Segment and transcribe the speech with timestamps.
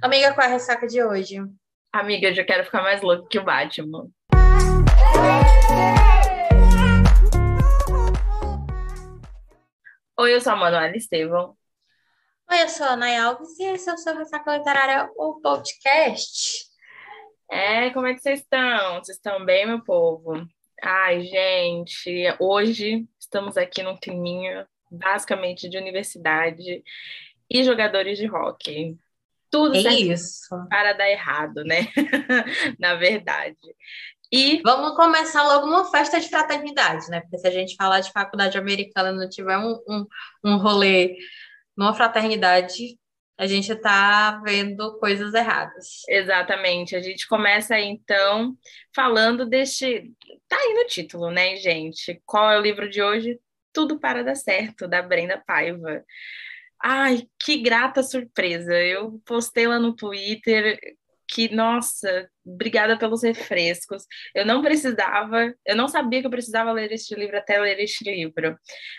[0.00, 1.38] Amiga, qual é a ressaca de hoje?
[1.92, 4.08] Amiga, eu já quero ficar mais louco que o Batman.
[10.16, 11.56] Oi, eu sou a Manuela Estevão.
[12.48, 16.68] Oi, eu sou a Ana Alves e esse é o seu Ressaca Literária, o podcast.
[17.50, 19.02] É, como é que vocês estão?
[19.02, 20.46] Vocês estão bem, meu povo?
[20.80, 26.84] Ai, gente, hoje estamos aqui num climinha basicamente de universidade
[27.50, 28.96] e jogadores de hockey.
[29.50, 30.48] Tudo É isso.
[30.68, 31.88] para dar errado, né?
[32.78, 33.56] Na verdade.
[34.30, 37.20] E Vamos começar logo numa festa de fraternidade, né?
[37.22, 40.06] Porque se a gente falar de faculdade americana e não tiver um, um,
[40.44, 41.16] um rolê
[41.74, 42.98] numa fraternidade,
[43.38, 46.02] a gente tá vendo coisas erradas.
[46.08, 46.96] Exatamente.
[46.96, 48.54] A gente começa então
[48.94, 50.12] falando deste.
[50.48, 52.20] Tá aí no título, né, gente?
[52.26, 53.38] Qual é o livro de hoje?
[53.72, 56.04] Tudo para dar certo, da Brenda Paiva.
[56.82, 58.74] Ai, que grata surpresa!
[58.74, 60.78] Eu postei lá no Twitter
[61.28, 64.04] que, nossa, obrigada pelos refrescos.
[64.34, 68.04] Eu não precisava, eu não sabia que eu precisava ler este livro até ler este
[68.04, 68.58] livro.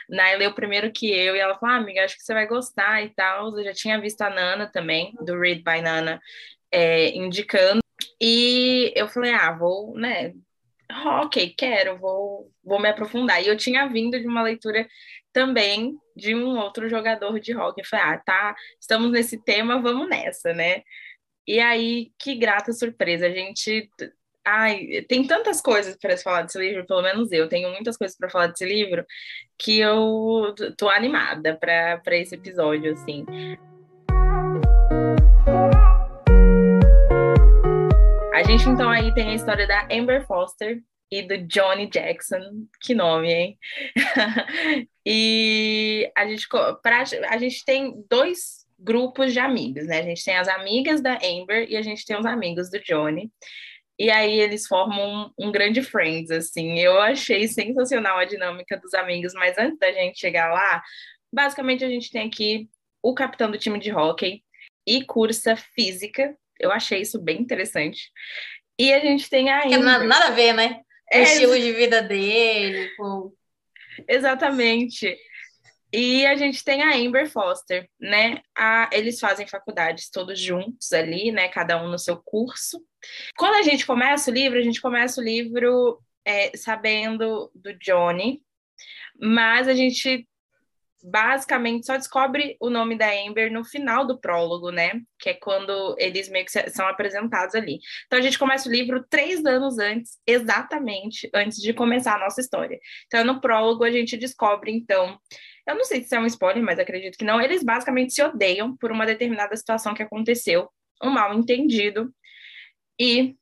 [0.09, 3.03] Nay leu primeiro que eu e ela falou: ah, amiga, acho que você vai gostar
[3.03, 3.57] e tal.
[3.57, 6.21] Eu já tinha visto a Nana também, do Read by Nana,
[6.71, 7.81] é, indicando.
[8.21, 10.33] E eu falei: ah, vou, né?
[10.91, 13.41] Ok, quero, vou, vou me aprofundar.
[13.43, 14.87] E eu tinha vindo de uma leitura
[15.31, 17.81] também de um outro jogador de hockey.
[17.81, 20.81] Eu falei, ah, tá, estamos nesse tema, vamos nessa, né?
[21.47, 23.27] E aí, que grata surpresa.
[23.27, 23.89] A gente.
[24.45, 28.29] Ai, tem tantas coisas para falar desse livro, pelo menos eu tenho muitas coisas para
[28.29, 29.05] falar desse livro,
[29.59, 33.25] que eu tô animada para esse episódio, assim.
[38.39, 42.95] A gente então aí tem a história da Amber Foster e do Johnny Jackson, que
[42.95, 43.59] nome, hein?
[45.05, 46.47] e a gente,
[46.81, 49.99] pra, a gente tem dois grupos de amigos, né?
[49.99, 53.29] A gente tem as amigas da Amber e a gente tem os amigos do Johnny.
[53.99, 56.79] E aí eles formam um, um grande friends, assim.
[56.79, 60.81] Eu achei sensacional a dinâmica dos amigos, mas antes da gente chegar lá,
[61.29, 62.69] basicamente a gente tem aqui
[63.03, 64.45] o capitão do time de hockey
[64.87, 66.37] e cursa física.
[66.59, 68.11] Eu achei isso bem interessante.
[68.77, 69.79] E a gente tem a Amber.
[69.79, 70.81] na- nada a ver, né?
[71.13, 73.33] O É, estilo de vida dele, com...
[74.07, 75.17] Exatamente.
[75.91, 78.41] E a gente tem a Amber Foster, né?
[78.55, 81.47] A, eles fazem faculdades todos juntos ali, né?
[81.49, 82.79] Cada um no seu curso.
[83.35, 88.41] Quando a gente começa o livro, a gente começa o livro é, sabendo do Johnny,
[89.19, 90.27] mas a gente
[91.03, 95.01] basicamente só descobre o nome da Amber no final do prólogo, né?
[95.19, 97.79] Que é quando eles meio que são apresentados ali.
[98.05, 102.41] Então a gente começa o livro três anos antes, exatamente antes de começar a nossa
[102.41, 102.77] história.
[103.07, 105.17] Então no prólogo a gente descobre, então,
[105.67, 107.41] eu não sei se é um spoiler, mas acredito que não.
[107.41, 110.69] Eles basicamente se odeiam por uma determinada situação que aconteceu,
[111.03, 112.13] um mal entendido,
[112.99, 113.35] e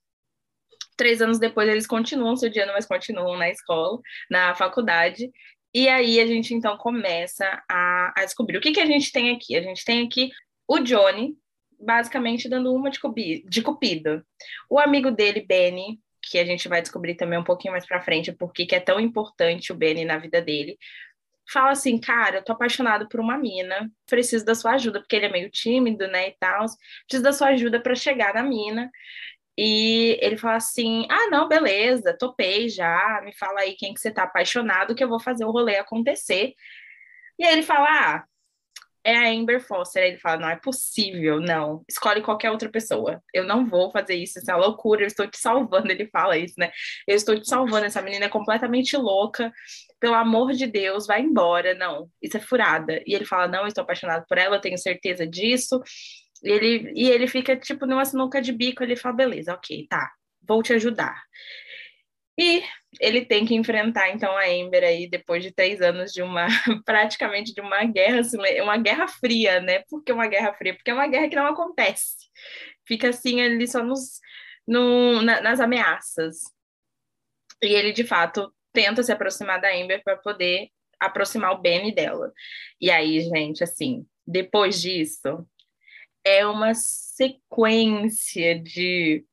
[0.97, 5.31] três anos depois eles continuam se odiando, mas continuam na escola, na faculdade.
[5.77, 9.29] E aí a gente então começa a, a descobrir o que, que a gente tem
[9.29, 9.55] aqui.
[9.55, 10.31] A gente tem aqui
[10.67, 11.37] o Johnny,
[11.79, 14.25] basicamente dando uma de, cubi, de cupido.
[14.67, 18.31] O amigo dele, Benny, que a gente vai descobrir também um pouquinho mais pra frente
[18.31, 20.79] porque que é tão importante o Benny na vida dele.
[21.47, 25.27] Fala assim, cara, eu tô apaixonado por uma mina, preciso da sua ajuda, porque ele
[25.27, 26.65] é meio tímido, né, e tal.
[27.05, 28.89] Preciso da sua ajuda para chegar na mina.
[29.57, 34.11] E ele fala assim: ah, não, beleza, topei já, me fala aí quem que você
[34.11, 36.53] tá apaixonado, que eu vou fazer o rolê acontecer.
[37.39, 38.23] E aí ele fala: ah,
[39.07, 40.03] é a Amber Foster.
[40.03, 43.23] Aí ele fala: não é possível, não, escolhe qualquer outra pessoa.
[43.33, 45.91] Eu não vou fazer isso, isso é uma loucura, eu estou te salvando.
[45.91, 46.71] Ele fala isso, né?
[47.07, 49.51] Eu estou te salvando, essa menina é completamente louca.
[49.99, 51.73] Pelo amor de Deus, vai embora.
[51.73, 53.01] Não, isso é furada.
[53.07, 55.81] E ele fala: não, eu estou apaixonado por ela, eu tenho certeza disso.
[56.43, 60.11] Ele, e ele fica, tipo, numa sinuca de bico, ele fala, beleza, ok, tá,
[60.41, 61.23] vou te ajudar.
[62.39, 62.63] E
[62.99, 66.47] ele tem que enfrentar, então, a Amber aí, depois de três anos de uma,
[66.85, 68.21] praticamente de uma guerra,
[68.61, 69.79] uma guerra fria, né?
[69.89, 70.75] Por que uma guerra fria?
[70.75, 72.15] Porque é uma guerra que não acontece.
[72.87, 74.19] Fica assim, ali só nos,
[74.67, 76.41] no, na, nas ameaças.
[77.61, 80.69] E ele, de fato, tenta se aproximar da Amber para poder
[80.99, 82.31] aproximar o Benny dela.
[82.79, 85.47] E aí, gente, assim, depois disso,
[86.27, 89.25] é uma sequência de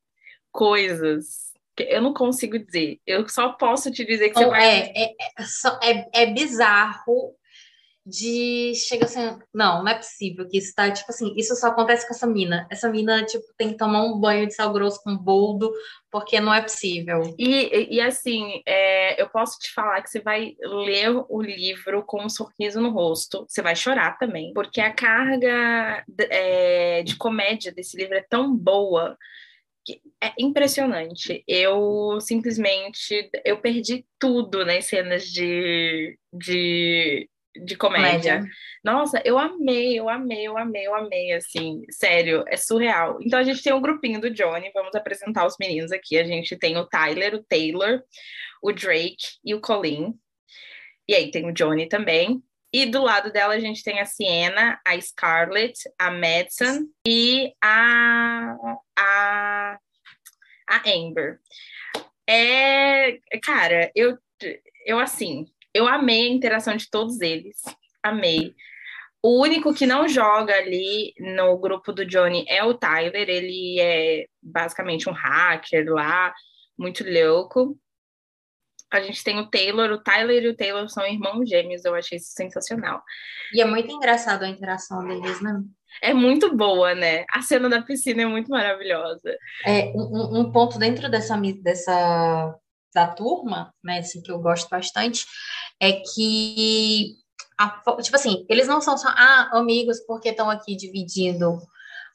[0.53, 3.01] coisas que eu não consigo dizer.
[3.07, 4.65] Eu só posso te dizer que você Então, vai.
[4.65, 7.35] é, é, é, é, é bizarro
[8.07, 12.07] de chega assim, não, não é possível que isso tá, tipo assim, isso só acontece
[12.07, 12.67] com essa mina.
[12.71, 15.73] Essa mina, tipo, tem que tomar um banho de sal grosso com boldo,
[16.11, 17.35] porque não é possível.
[17.39, 22.23] E, e assim, é, eu posso te falar que você vai ler o livro com
[22.23, 27.97] um sorriso no rosto, você vai chorar também, porque a carga é, de comédia desse
[27.97, 29.17] livro é tão boa
[30.23, 31.45] é impressionante.
[31.47, 38.37] Eu simplesmente eu perdi tudo nas cenas de, de de comédia.
[38.37, 38.51] comédia.
[38.83, 43.19] Nossa, eu amei, eu amei, eu amei, eu amei, assim, sério, é surreal.
[43.23, 46.19] Então a gente tem um grupinho do Johnny, vamos apresentar os meninos aqui.
[46.19, 48.03] A gente tem o Tyler, o Taylor,
[48.63, 50.15] o Drake e o Colin.
[51.09, 52.43] E aí tem o Johnny também.
[52.73, 58.57] E do lado dela a gente tem a Sienna, a Scarlett, a Madison e a,
[58.99, 59.79] a,
[60.69, 61.39] a Amber.
[62.29, 64.19] É, cara, eu,
[64.87, 67.61] eu assim, eu amei a interação de todos eles.
[68.03, 68.55] Amei.
[69.21, 73.29] O único que não joga ali no grupo do Johnny é o Tyler.
[73.29, 76.33] Ele é basicamente um hacker lá,
[76.79, 77.77] muito louco.
[78.91, 82.17] A gente tem o Taylor, o Tyler e o Taylor são irmãos gêmeos, eu achei
[82.17, 83.03] isso sensacional.
[83.53, 85.61] E é muito engraçado a interação deles, né?
[86.01, 87.25] É muito boa, né?
[87.33, 89.37] A cena da piscina é muito maravilhosa.
[89.65, 92.55] É, um, um ponto dentro dessa, dessa
[92.95, 95.27] da turma, né, assim, que eu gosto bastante,
[95.81, 97.17] é que,
[97.59, 97.69] a,
[98.01, 101.59] tipo assim, eles não são só, ah, amigos porque estão aqui dividindo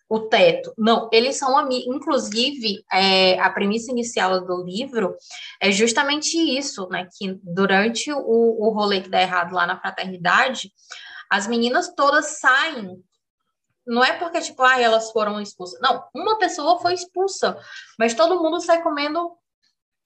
[0.09, 0.73] o teto.
[0.77, 1.95] Não, eles são amigos.
[1.95, 5.15] Inclusive, é, a premissa inicial do livro
[5.61, 7.07] é justamente isso, né?
[7.15, 10.71] Que durante o, o rolê que dá errado lá na fraternidade,
[11.29, 12.97] as meninas todas saem.
[13.85, 15.79] Não é porque, tipo, ah, elas foram expulsas.
[15.79, 17.57] Não, uma pessoa foi expulsa,
[17.97, 19.31] mas todo mundo sai comendo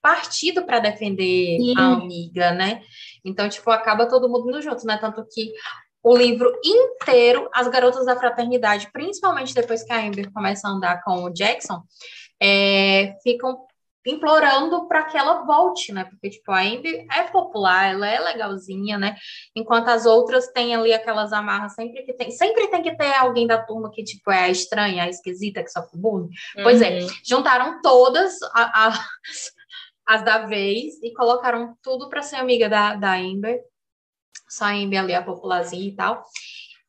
[0.04, 1.74] partido para defender Sim.
[1.78, 2.82] a amiga, né?
[3.24, 4.98] Então, tipo, acaba todo mundo indo junto, né?
[4.98, 5.54] Tanto que
[6.04, 11.02] o livro inteiro, as garotas da fraternidade, principalmente depois que a Amber começa a andar
[11.06, 11.82] com o Jackson,
[12.38, 13.66] é, ficam
[14.06, 16.04] implorando para que ela volte, né?
[16.04, 19.16] Porque, tipo, a Amber é popular, ela é legalzinha, né?
[19.56, 23.48] Enquanto as outras têm ali aquelas amarras, sempre que tem, sempre tem que ter alguém
[23.48, 26.30] da turma que, tipo, é a estranha, a esquisita, que sofre bullying.
[26.58, 26.64] Uhum.
[26.64, 27.08] Pois é, uhum.
[27.24, 29.06] juntaram todas a, a,
[30.06, 33.62] as da vez e colocaram tudo para ser amiga da, da Amber.
[34.50, 36.24] Só a Amber ali, a popularzinha e tal.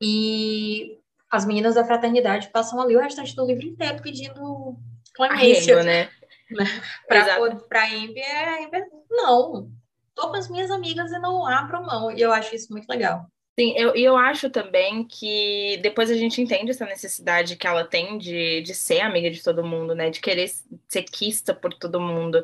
[0.01, 0.99] E
[1.31, 4.77] as meninas da fraternidade passam ali o restante do livro inteiro pedindo
[5.15, 5.83] clemência.
[5.83, 6.09] né?
[6.51, 6.65] né?
[7.09, 9.71] Para Amber, a Amber, não,
[10.15, 12.11] tô com as minhas amigas e não abro mão.
[12.11, 13.27] E eu acho isso muito legal.
[13.59, 18.19] Sim, eu, eu acho também que depois a gente entende essa necessidade que ela tem
[18.19, 20.11] de, de ser amiga de todo mundo, né?
[20.11, 20.51] De querer
[20.89, 22.43] ser quista por todo mundo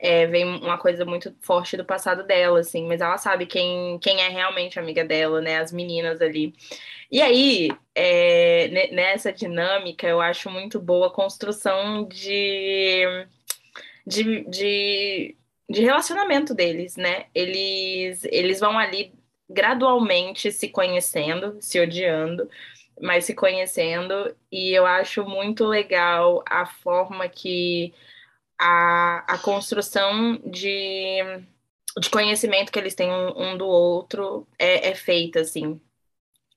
[0.00, 4.20] é, vem uma coisa muito forte do passado dela, assim, mas ela sabe quem, quem
[4.22, 5.58] é realmente amiga dela, né?
[5.58, 6.54] As meninas ali.
[7.10, 13.04] E aí, é, nessa dinâmica, eu acho muito boa a construção de,
[14.06, 15.36] de, de,
[15.68, 17.26] de relacionamento deles, né?
[17.34, 19.12] Eles, eles vão ali
[19.50, 22.48] gradualmente se conhecendo, se odiando,
[23.00, 27.92] mas se conhecendo, e eu acho muito legal a forma que
[28.60, 31.20] a, a construção de,
[32.00, 35.80] de conhecimento que eles têm um, um do outro é, é feita, assim.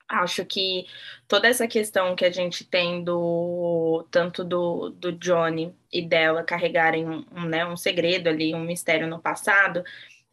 [0.09, 0.85] Acho que
[1.27, 7.07] toda essa questão que a gente tem do tanto do, do Johnny e dela carregarem
[7.09, 9.83] um, um, né, um segredo ali, um mistério no passado,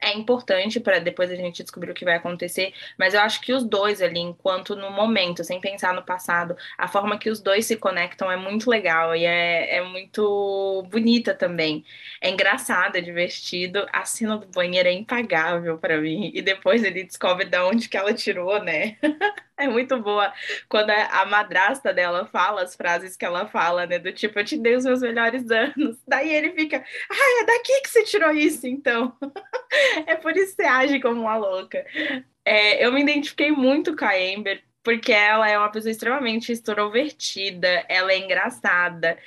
[0.00, 3.52] é importante para depois a gente descobrir o que vai acontecer, mas eu acho que
[3.52, 7.66] os dois ali, enquanto no momento, sem pensar no passado, a forma que os dois
[7.66, 11.84] se conectam é muito legal e é, é muito bonita também.
[12.20, 13.86] É engraçada, é divertido.
[13.92, 16.30] A cena do banheiro é impagável para mim.
[16.34, 18.96] E depois ele descobre de onde que ela tirou, né?
[19.60, 20.32] É muito boa
[20.68, 23.98] quando a madrasta dela fala as frases que ela fala, né?
[23.98, 25.98] Do tipo, eu te dei os meus melhores anos.
[26.08, 26.78] Daí ele fica,
[27.10, 29.14] ai, é daqui que você tirou isso, então.
[30.06, 31.84] é por isso que você age como uma louca.
[32.44, 37.84] É, eu me identifiquei muito com a Amber, porque ela é uma pessoa extremamente extrovertida,
[37.88, 39.18] ela é engraçada.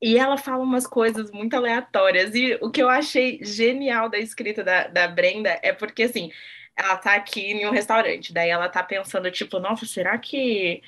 [0.00, 2.34] E ela fala umas coisas muito aleatórias.
[2.34, 6.30] E o que eu achei genial da escrita da, da Brenda é porque, assim,
[6.76, 10.82] ela tá aqui em um restaurante, daí ela tá pensando, tipo, nossa, será que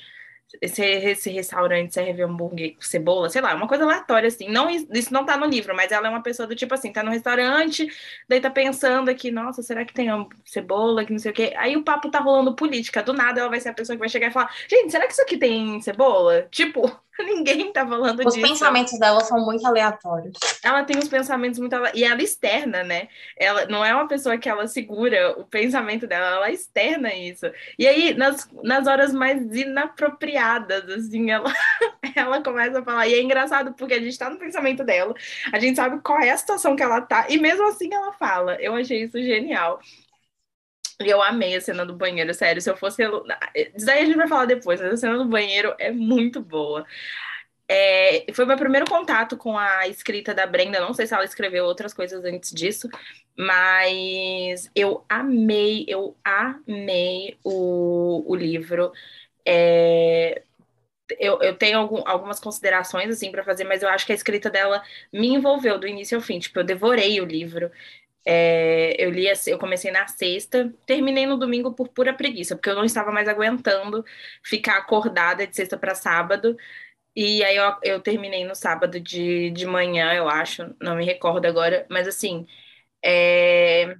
[0.62, 3.28] esse, esse restaurante serve hambúrguer com cebola?
[3.30, 4.48] Sei lá, uma coisa aleatória, assim.
[4.50, 7.02] Não, isso não tá no livro, mas ela é uma pessoa do tipo assim, tá
[7.02, 7.86] no restaurante,
[8.28, 10.08] daí tá pensando aqui, nossa, será que tem
[10.44, 11.52] cebola, que não sei o quê.
[11.56, 14.08] Aí o papo tá rolando política, do nada ela vai ser a pessoa que vai
[14.08, 16.42] chegar e falar, gente, será que isso aqui tem cebola?
[16.50, 16.82] Tipo,
[17.24, 18.44] ninguém tá falando Os disso.
[18.44, 20.38] Os pensamentos dela são muito aleatórios.
[20.62, 21.74] Ela tem uns pensamentos muito.
[21.94, 23.08] E ela externa, né?
[23.36, 27.46] Ela não é uma pessoa que ela segura o pensamento dela, ela externa isso.
[27.78, 31.52] E aí, nas, nas horas mais inapropriadas, assim, ela,
[32.14, 33.08] ela começa a falar.
[33.08, 35.14] E é engraçado porque a gente tá no pensamento dela,
[35.52, 38.56] a gente sabe qual é a situação que ela tá, e mesmo assim ela fala.
[38.60, 39.80] Eu achei isso genial.
[41.00, 42.60] E eu amei a cena do banheiro, sério.
[42.60, 43.02] Se eu fosse.
[43.74, 46.84] Isso daí a gente vai falar depois, mas a cena do banheiro é muito boa.
[47.68, 50.80] É, foi meu primeiro contato com a escrita da Brenda.
[50.80, 52.88] Não sei se ela escreveu outras coisas antes disso,
[53.36, 58.92] mas eu amei, eu amei o, o livro.
[59.46, 60.42] É,
[61.18, 64.50] eu, eu tenho algum, algumas considerações assim para fazer, mas eu acho que a escrita
[64.50, 66.38] dela me envolveu do início ao fim.
[66.38, 67.70] Tipo, eu devorei o livro.
[68.30, 72.74] É, eu li, eu comecei na sexta, terminei no domingo por pura preguiça, porque eu
[72.76, 74.04] não estava mais aguentando
[74.44, 76.54] ficar acordada de sexta para sábado.
[77.16, 81.46] E aí eu, eu terminei no sábado de, de manhã, eu acho, não me recordo
[81.46, 82.46] agora, mas assim,
[83.04, 83.96] é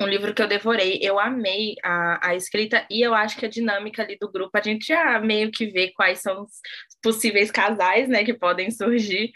[0.00, 3.48] um livro que eu devorei, eu amei a, a escrita e eu acho que a
[3.50, 6.52] dinâmica ali do grupo, a gente já meio que vê quais são os
[7.02, 9.30] possíveis casais, né, que podem surgir,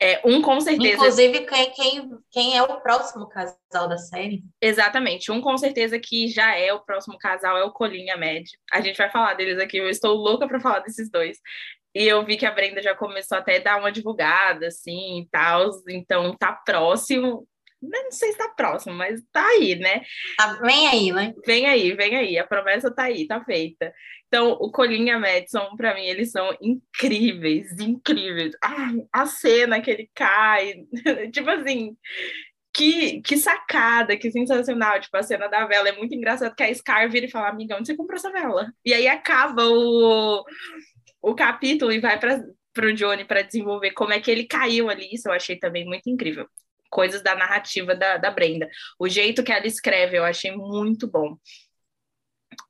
[0.00, 0.94] é, um com certeza.
[0.94, 4.44] Inclusive, quem, quem, quem é o próximo casal da série?
[4.60, 5.32] Exatamente.
[5.32, 8.48] Um com certeza que já é o próximo casal é o Colinha Med.
[8.72, 9.76] A gente vai falar deles aqui.
[9.76, 11.38] Eu estou louca para falar desses dois.
[11.94, 15.28] E eu vi que a Brenda já começou até a dar uma divulgada, assim, e
[15.30, 15.68] tal.
[15.88, 17.48] Então, tá próximo.
[17.82, 20.02] Não sei se tá próximo, mas tá aí, né?
[20.36, 21.34] Tá, vem aí, né?
[21.44, 22.38] Vem aí, vem aí.
[22.38, 23.92] A promessa tá aí, tá feita.
[24.28, 28.52] Então, o Colinha Madison, para mim, eles são incríveis, incríveis.
[28.62, 30.84] Ah, a cena que ele cai,
[31.32, 31.96] tipo assim,
[32.72, 35.00] que, que sacada, que sensacional.
[35.00, 37.76] Tipo, a cena da vela é muito engraçado que a Scar vira e fala, amiga,
[37.76, 38.72] onde você comprou essa vela?
[38.84, 40.44] E aí acaba o,
[41.22, 45.08] o capítulo e vai para o Johnny para desenvolver como é que ele caiu ali.
[45.12, 46.46] Isso eu achei também muito incrível.
[46.90, 48.68] Coisas da narrativa da, da Brenda.
[48.98, 51.36] O jeito que ela escreve eu achei muito bom.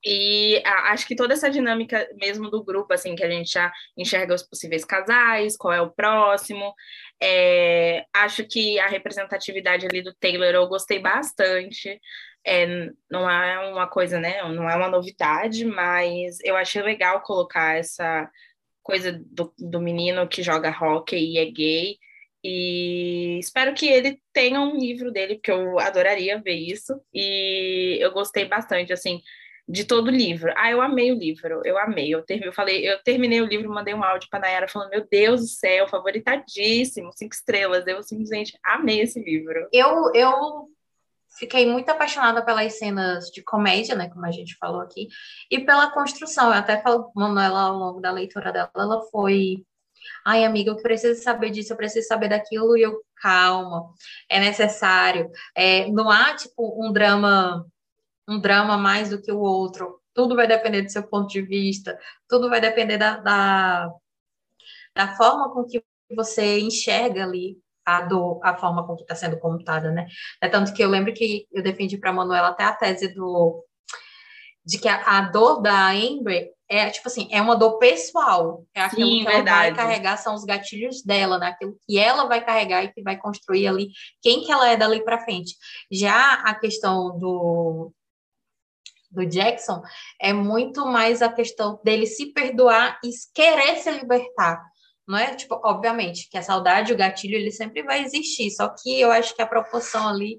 [0.05, 4.35] E acho que toda essa dinâmica mesmo do grupo, assim, que a gente já enxerga
[4.35, 6.73] os possíveis casais, qual é o próximo.
[7.21, 12.01] É, acho que a representatividade ali do Taylor eu gostei bastante.
[12.47, 14.43] É, não é uma coisa, né?
[14.43, 18.31] Não é uma novidade, mas eu achei legal colocar essa
[18.83, 21.99] coisa do, do menino que joga hockey e é gay.
[22.43, 27.01] E espero que ele tenha um livro dele, porque eu adoraria ver isso.
[27.13, 29.21] E eu gostei bastante, assim
[29.69, 30.53] de todo o livro.
[30.57, 32.13] Ah, eu amei o livro, eu amei.
[32.13, 35.07] Eu, ter, eu falei, eu terminei o livro, mandei um áudio para Nayara falando: Meu
[35.09, 37.87] Deus do céu, favoritadíssimo, cinco estrelas.
[37.87, 39.69] Eu simplesmente amei esse livro.
[39.71, 40.69] Eu, eu
[41.39, 45.09] fiquei muito apaixonada pelas cenas de comédia, né, como a gente falou aqui,
[45.51, 46.47] e pela construção.
[46.47, 49.65] Eu até falo, Manuela, ao longo da leitura dela, ela foi.
[50.25, 53.93] Ai, amiga, eu preciso saber disso, eu preciso saber daquilo, e eu, calma,
[54.29, 55.31] é necessário.
[55.55, 57.67] É, não há, tipo, um drama
[58.29, 60.01] um drama mais do que o outro.
[60.15, 63.91] Tudo vai depender do seu ponto de vista, tudo vai depender da, da,
[64.95, 65.83] da forma com que
[66.15, 70.07] você enxerga ali a dor, a forma com que está sendo contada, né?
[70.43, 73.65] É tanto que eu lembro que eu defendi para a Manuela até a tese do
[74.65, 78.83] de que a, a, dor da Amber é tipo assim, é uma dor pessoal, é
[78.83, 81.47] aquilo Sim, que ela vai carregar são os gatilhos dela, né?
[81.47, 83.89] Aquilo que ela vai carregar e que vai construir ali
[84.21, 85.57] quem que ela é dali para frente.
[85.91, 87.91] Já a questão do
[89.11, 89.83] do Jackson
[90.21, 94.63] é muito mais a questão dele se perdoar e querer se libertar.
[95.07, 99.01] Não é tipo, obviamente, que a saudade, o gatilho, ele sempre vai existir, só que
[99.01, 100.39] eu acho que a proporção ali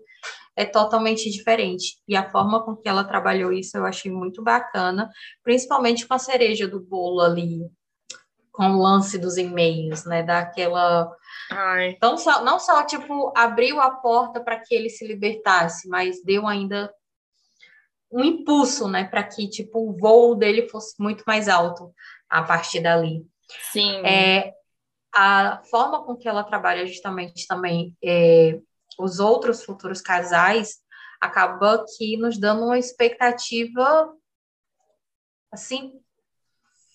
[0.55, 1.95] é totalmente diferente.
[2.07, 5.09] E a forma com que ela trabalhou isso eu achei muito bacana,
[5.43, 7.61] principalmente com a cereja do bolo ali,
[8.51, 10.21] com o lance dos e-mails, né?
[10.21, 11.09] Daquela.
[11.49, 11.97] Ai.
[11.99, 16.45] Não só, não só, tipo, abriu a porta para que ele se libertasse, mas deu
[16.45, 16.93] ainda
[18.11, 21.93] um impulso, né, para que tipo o voo dele fosse muito mais alto
[22.29, 23.25] a partir dali.
[23.71, 24.05] Sim.
[24.05, 24.53] É,
[25.13, 28.59] a forma com que ela trabalha justamente também é,
[28.97, 30.79] os outros futuros casais
[31.19, 34.13] acaba que nos dando uma expectativa
[35.51, 35.93] assim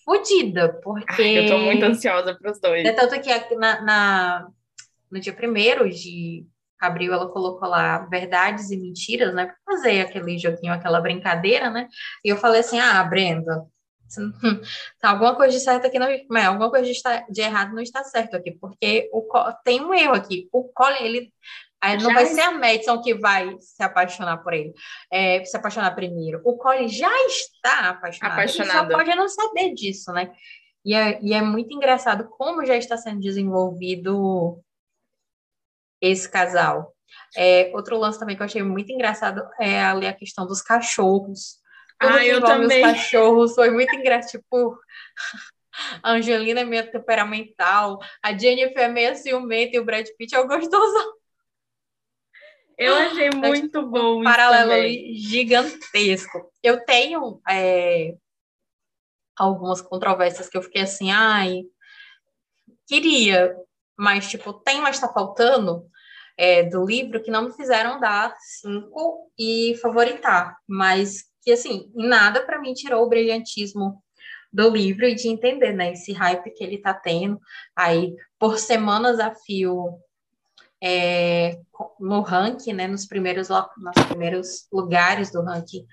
[0.03, 2.85] fodida, porque eu tô muito ansiosa para os dois.
[2.85, 4.47] É tanto que na, na
[5.11, 6.45] no dia primeiro de
[6.79, 9.45] abril, ela colocou lá verdades e mentiras, né?
[9.45, 11.87] Para fazer aquele joguinho, aquela brincadeira, né?
[12.23, 13.65] E eu falei assim: ah, Brenda,
[14.99, 18.03] tá alguma coisa de certo aqui não, mas alguma coisa de, de, errado não está
[18.03, 19.27] certo aqui, porque o,
[19.63, 20.47] tem um erro aqui.
[20.51, 21.33] O Colin, ele
[21.81, 24.73] Aí não já vai ser a Madison que vai se apaixonar por ele,
[25.11, 26.41] é, se apaixonar primeiro.
[26.43, 28.33] O Colin já está apaixonado.
[28.33, 28.85] apaixonado.
[28.85, 30.31] Ele só pode não saber disso, né?
[30.83, 34.63] E é, e é muito engraçado como já está sendo desenvolvido
[36.05, 36.93] esse casal.
[37.35, 41.59] É, outro lance também que eu achei muito engraçado é ali a questão dos cachorros.
[41.99, 42.85] Tudo ah, eu também.
[42.85, 44.31] Os cachorros foi muito engraçado.
[44.31, 44.77] Tipo,
[46.01, 50.39] a Angelina é meio temperamental, a Jennifer é meio ciumenta e o Brad Pitt é
[50.39, 51.15] o gostoso.
[52.77, 54.19] Eu achei então, muito tipo, bom.
[54.19, 56.51] Um paralelo ali gigantesco.
[56.61, 58.15] Eu tenho é,
[59.35, 61.63] algumas controvérsias que eu fiquei assim, ai,
[62.85, 63.55] queria,
[63.97, 65.89] mas tipo, tem, mas está faltando
[66.37, 72.43] é, do livro que não me fizeram dar cinco e favoritar, mas que assim, nada
[72.43, 74.03] para mim tirou o brilhantismo
[74.51, 77.39] do livro e de entender, né, esse hype que ele está tendo
[77.75, 79.99] aí por semanas a fio
[80.81, 81.59] é,
[81.99, 85.85] no ranking, né, nos primeiros, nos primeiros lugares do ranking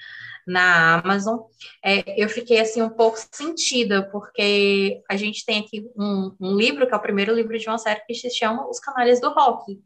[0.46, 1.40] na Amazon,
[1.84, 6.86] é, eu fiquei assim um pouco sentida, porque a gente tem aqui um, um, livro,
[6.86, 9.80] que é o primeiro livro de uma série que se chama Os Canalhas do Rock.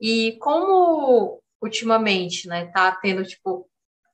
[0.00, 3.68] E como ultimamente, né, tá tendo, tipo,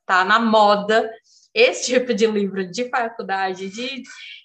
[0.05, 1.11] tá na moda
[1.53, 4.03] esse tipo de livro de faculdade, de,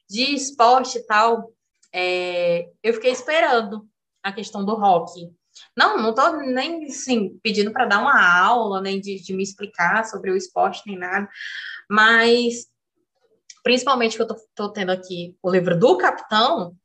[0.09, 1.53] de esporte e tal,
[1.93, 3.89] é, eu fiquei esperando
[4.23, 5.31] a questão do rock.
[5.75, 10.05] Não, não estou nem assim, pedindo para dar uma aula, nem de, de, me explicar
[10.05, 11.29] sobre o esporte, nem nada,
[11.89, 12.67] mas
[13.63, 16.77] principalmente que eu estou tendo aqui o livro do Capitão,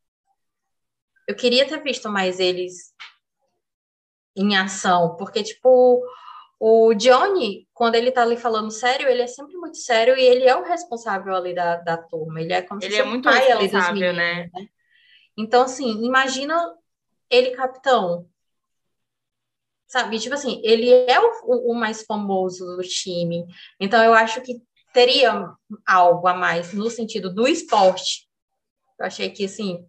[1.27, 2.93] eu queria ter visto mais eles
[4.35, 6.03] em ação, porque, tipo,
[6.59, 10.47] o Johnny, quando ele tá ali falando sério, ele é sempre muito sério e ele
[10.47, 12.39] é o responsável ali da, da turma.
[12.39, 14.49] Ele é como ele se é muito pai ali dos meninos, né?
[14.53, 14.67] né?
[15.37, 16.55] Então, assim, imagina
[17.29, 18.27] ele capitão
[19.91, 20.17] sabe?
[20.19, 23.45] Tipo assim, ele é o, o, mais famoso do time.
[23.77, 24.61] Então, eu acho que
[24.93, 25.51] teria
[25.85, 28.25] algo a mais no sentido do esporte.
[28.97, 29.85] Eu achei que, assim,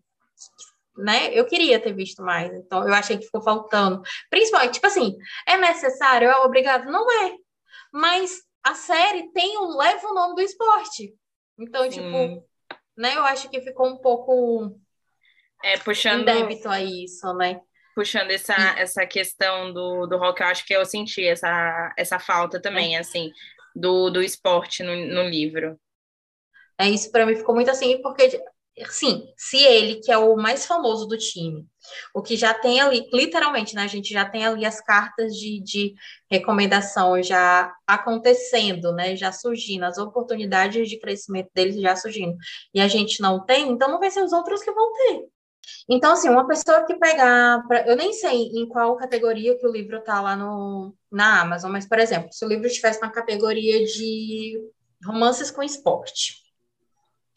[0.96, 1.32] né?
[1.32, 2.52] Eu queria ter visto mais.
[2.52, 4.02] Então, eu achei que ficou faltando.
[4.30, 6.28] Principalmente, tipo assim, é necessário?
[6.28, 6.90] É obrigado?
[6.90, 7.34] Não é.
[7.92, 11.14] Mas a série tem um, leva o nome do esporte.
[11.58, 11.90] Então, Sim.
[11.90, 12.48] tipo,
[12.96, 13.16] né?
[13.16, 14.78] Eu acho que ficou um pouco...
[15.64, 16.24] É, puxando...
[16.24, 17.60] débito a isso, né?
[17.94, 22.60] puxando essa, essa questão do, do rock, eu acho que eu senti essa, essa falta
[22.60, 22.98] também, é.
[22.98, 23.30] assim,
[23.74, 25.78] do, do esporte no, no livro.
[26.78, 28.42] É, isso para mim ficou muito assim, porque,
[28.88, 31.66] sim, se ele, que é o mais famoso do time,
[32.14, 35.60] o que já tem ali, literalmente, né, a gente já tem ali as cartas de,
[35.62, 35.94] de
[36.30, 42.36] recomendação já acontecendo, né, já surgindo, as oportunidades de crescimento deles já surgindo,
[42.74, 45.28] e a gente não tem, então não vai ser os outros que vão ter.
[45.88, 47.64] Então, assim, uma pessoa que pegar.
[47.68, 51.70] Pra, eu nem sei em qual categoria que o livro está lá no, na Amazon,
[51.70, 54.60] mas, por exemplo, se o livro estivesse na categoria de
[55.04, 56.42] romances com esporte,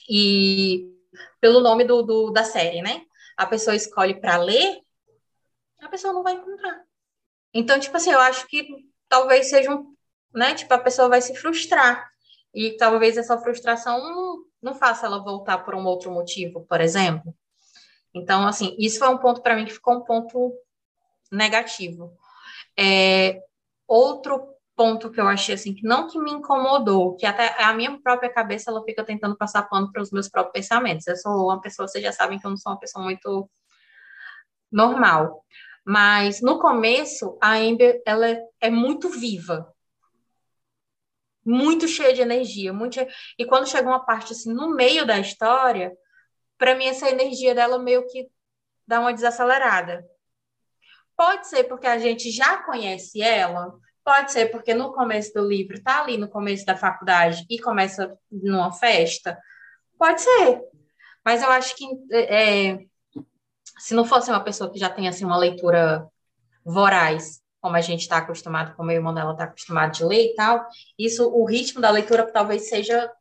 [0.09, 0.94] e
[1.39, 3.01] pelo nome do, do da série, né?
[3.37, 4.81] A pessoa escolhe para ler,
[5.81, 6.83] a pessoa não vai encontrar.
[7.53, 8.67] Então, tipo assim, eu acho que
[9.07, 9.95] talvez seja um.
[10.33, 10.53] Né?
[10.55, 12.09] Tipo, a pessoa vai se frustrar.
[12.53, 17.35] E talvez essa frustração não, não faça ela voltar por um outro motivo, por exemplo.
[18.13, 20.53] Então, assim, isso foi um ponto para mim que ficou um ponto
[21.31, 22.17] negativo.
[22.77, 23.41] É,
[23.87, 27.99] outro ponto que eu achei assim que não que me incomodou, que até a minha
[28.01, 31.07] própria cabeça ela fica tentando passar pano para os meus próprios pensamentos.
[31.07, 33.49] Eu sou uma pessoa, vocês já sabem que eu não sou uma pessoa muito
[34.71, 35.43] normal.
[35.85, 38.27] Mas no começo a Amber ela
[38.59, 39.71] é, muito viva.
[41.45, 42.99] Muito cheia de energia, muito
[43.37, 45.95] e quando chega uma parte assim no meio da história,
[46.57, 48.27] para mim essa energia dela meio que
[48.87, 50.03] dá uma desacelerada.
[51.15, 53.73] Pode ser porque a gente já conhece ela,
[54.05, 58.15] pode ser porque no começo do livro tá ali no começo da faculdade e começa
[58.31, 59.37] numa festa,
[59.97, 60.61] pode ser.
[61.25, 62.85] Mas eu acho que é,
[63.79, 66.07] se não fosse uma pessoa que já tem assim uma leitura
[66.63, 70.35] voraz, como a gente está acostumado, como o irmão dela está acostumado de ler e
[70.35, 70.67] tal,
[70.99, 73.11] isso, o ritmo da leitura talvez seja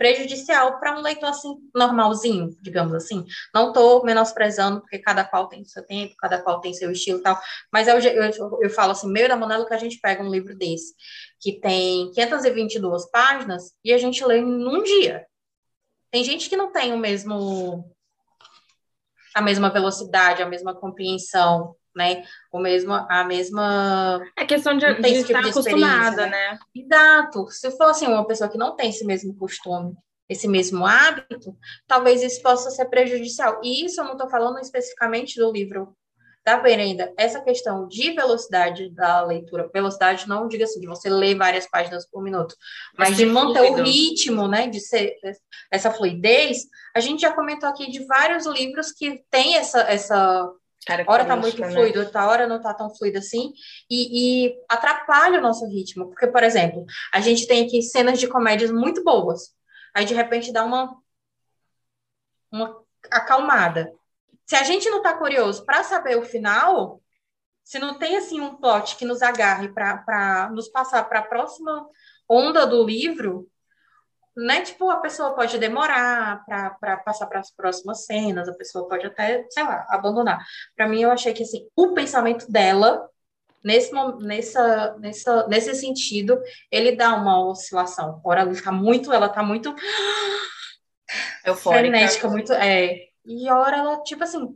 [0.00, 3.22] prejudicial para um leitor assim normalzinho, digamos assim.
[3.54, 7.22] Não estou menosprezando, porque cada qual tem seu tempo, cada qual tem seu estilo e
[7.22, 7.38] tal,
[7.70, 10.56] mas eu, eu, eu falo assim, meio da Monelo que a gente pega um livro
[10.56, 10.94] desse,
[11.38, 15.26] que tem 522 páginas, e a gente lê num dia.
[16.10, 17.84] Tem gente que não tem o mesmo
[19.34, 22.22] a mesma velocidade, a mesma compreensão né?
[22.52, 24.20] O mesmo, a mesma.
[24.36, 26.52] É questão de, de tipo estar de acostumada, né?
[26.52, 26.58] né?
[26.74, 27.50] Exato.
[27.50, 29.94] Se fosse uma pessoa que não tem esse mesmo costume,
[30.28, 33.60] esse mesmo hábito, talvez isso possa ser prejudicial.
[33.62, 35.94] E isso eu não estou falando especificamente do livro
[36.50, 41.08] está vendo ainda essa questão de velocidade da leitura, velocidade não diga assim, de você
[41.08, 42.54] ler várias páginas por minuto,
[42.98, 43.82] mas de manter fluido.
[43.82, 45.14] o ritmo, né, de ser
[45.70, 50.50] essa fluidez, a gente já comentou aqui de vários livros que tem essa, essa
[51.06, 51.70] hora tá muito né?
[51.70, 53.52] fluido, outra hora não tá tão fluido assim,
[53.88, 56.08] e, e, atrapalha o nosso ritmo.
[56.08, 59.54] Porque, por exemplo, a gente tem aqui cenas de comédias muito boas.
[59.94, 60.96] Aí, de repente, dá uma,
[62.50, 62.76] uma
[63.10, 63.92] acalmada.
[64.50, 67.00] Se a gente não tá curioso para saber o final,
[67.62, 71.86] se não tem, assim, um plot que nos agarre para nos passar para a próxima
[72.28, 73.46] onda do livro,
[74.36, 74.62] né?
[74.62, 79.46] Tipo, a pessoa pode demorar para passar para as próximas cenas, a pessoa pode até,
[79.50, 80.44] sei lá, abandonar.
[80.74, 83.08] Para mim, eu achei que assim, o pensamento dela
[83.62, 86.36] nesse nessa, nessa nesse sentido,
[86.72, 88.20] ele dá uma oscilação.
[88.24, 89.72] Ora, ela tá muito, ela tá muito
[91.46, 93.09] eufórica, frenética, muito é.
[93.24, 94.48] E ora ela tipo assim,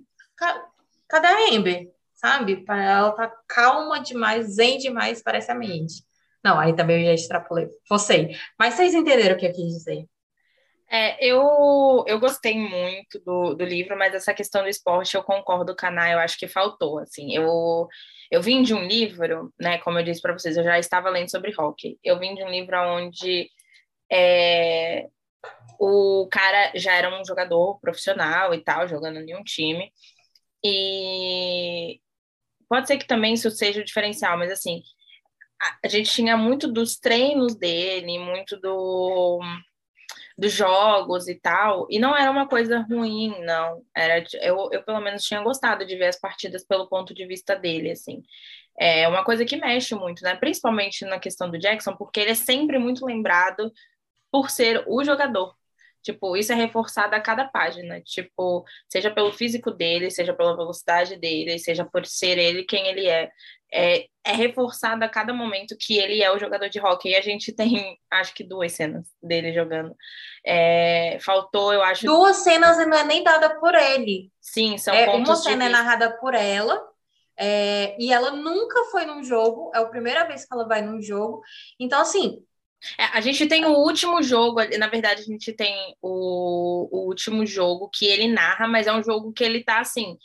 [1.08, 1.90] cadê a Amber?
[2.14, 2.64] Sabe?
[2.68, 6.02] Ela tá calma demais, zen demais, parece a mente.
[6.42, 7.68] Não, aí também eu já extrapolei.
[7.88, 8.30] Você.
[8.58, 10.06] Mas vocês entenderam o que eu quis dizer.
[10.90, 15.74] É, eu, eu gostei muito do, do livro, mas essa questão do esporte eu concordo
[15.74, 17.88] com a Ana, eu acho que faltou, assim, eu,
[18.30, 21.30] eu vim de um livro, né, como eu disse para vocês, eu já estava lendo
[21.30, 23.48] sobre hockey, eu vim de um livro onde
[24.12, 25.08] é,
[25.78, 29.92] o cara já era um jogador profissional e tal, jogando em um time,
[30.64, 32.00] e
[32.68, 34.82] pode ser que também isso seja o diferencial, mas assim,
[35.82, 39.40] a gente tinha muito dos treinos dele, muito do
[40.36, 43.82] dos jogos e tal, e não era uma coisa ruim, não.
[43.96, 47.54] Era eu, eu pelo menos tinha gostado de ver as partidas pelo ponto de vista
[47.54, 48.22] dele, assim.
[48.78, 50.34] É uma coisa que mexe muito, né?
[50.34, 53.72] Principalmente na questão do Jackson, porque ele é sempre muito lembrado
[54.34, 55.54] por ser o jogador.
[56.02, 61.14] Tipo, isso é reforçado a cada página, tipo, seja pelo físico dele, seja pela velocidade
[61.16, 63.30] dele, seja por ser ele quem ele é.
[63.72, 67.10] É, é reforçado a cada momento que ele é o jogador de hockey.
[67.10, 69.94] E a gente tem, acho que duas cenas dele jogando.
[70.44, 72.06] É, faltou, eu acho.
[72.06, 74.32] Duas cenas e não é nem dada por ele.
[74.40, 76.82] Sim, são é, Uma cena é narrada por ela.
[77.36, 81.00] É, e ela nunca foi num jogo, é a primeira vez que ela vai num
[81.00, 81.40] jogo.
[81.78, 82.44] Então, assim,
[82.98, 87.46] é, a gente tem o último jogo, na verdade, a gente tem o, o, último
[87.46, 90.18] jogo que ele narra, mas é um jogo que ele tá assim,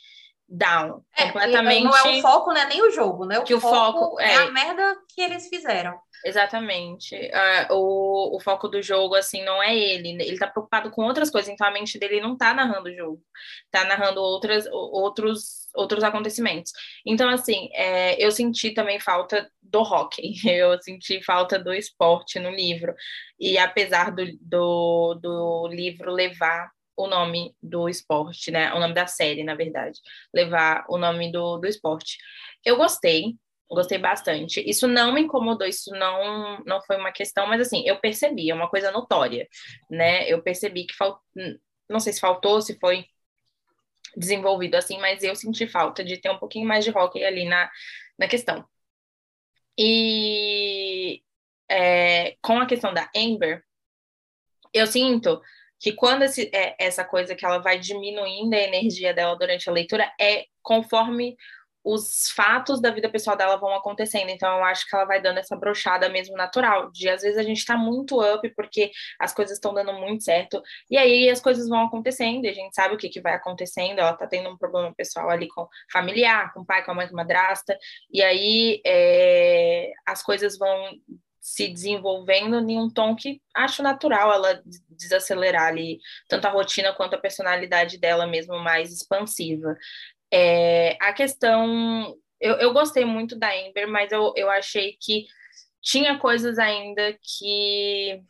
[0.47, 1.03] down.
[1.15, 1.83] É, completamente.
[1.83, 2.65] Não é o foco, né?
[2.65, 3.39] Nem o jogo, né?
[3.39, 4.33] O que foco o foco é...
[4.33, 5.99] é a merda que eles fizeram.
[6.25, 7.15] Exatamente.
[7.15, 10.09] Uh, o, o foco do jogo, assim, não é ele.
[10.09, 13.21] Ele tá preocupado com outras coisas, então a mente dele não tá narrando o jogo.
[13.71, 16.73] Tá narrando outras, outros, outros acontecimentos.
[17.05, 20.33] Então, assim, é, eu senti também falta do hockey.
[20.47, 22.93] Eu senti falta do esporte no livro.
[23.39, 28.73] E apesar do, do, do livro levar o nome do esporte, né?
[28.73, 29.99] O nome da série, na verdade.
[30.33, 32.17] Levar o nome do, do esporte.
[32.65, 33.35] Eu gostei,
[33.69, 34.61] gostei bastante.
[34.67, 38.53] Isso não me incomodou, isso não, não foi uma questão, mas assim, eu percebi, é
[38.53, 39.47] uma coisa notória,
[39.89, 40.29] né?
[40.29, 41.21] Eu percebi que faltou,
[41.89, 43.05] não sei se faltou, se foi
[44.15, 47.69] desenvolvido assim, mas eu senti falta de ter um pouquinho mais de hockey ali na,
[48.17, 48.65] na questão.
[49.81, 51.23] E
[51.71, 53.63] é, com a questão da Amber,
[54.73, 55.41] eu sinto
[55.79, 59.71] que quando esse, é, essa coisa que ela vai diminuindo a energia dela durante a
[59.71, 61.37] leitura é conforme
[61.91, 64.29] os fatos da vida pessoal dela vão acontecendo.
[64.29, 66.91] Então, eu acho que ela vai dando essa brochada mesmo natural.
[66.91, 70.61] De às vezes a gente tá muito up porque as coisas estão dando muito certo.
[70.89, 73.99] E aí as coisas vão acontecendo e a gente sabe o que, que vai acontecendo.
[73.99, 77.15] Ela tá tendo um problema pessoal ali com familiar, com pai, com a mãe, com
[77.15, 77.77] a madrasta.
[78.11, 80.91] E aí é, as coisas vão
[81.41, 87.15] se desenvolvendo em um tom que acho natural ela desacelerar ali, tanto a rotina quanto
[87.15, 89.75] a personalidade dela mesmo mais expansiva.
[90.31, 92.15] É, a questão.
[92.39, 95.25] Eu, eu gostei muito da Ember, mas eu, eu achei que
[95.81, 98.21] tinha coisas ainda que